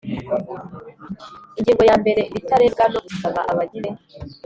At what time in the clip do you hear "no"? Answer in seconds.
2.93-2.99